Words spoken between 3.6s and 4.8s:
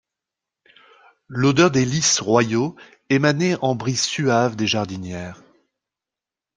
en brises suaves des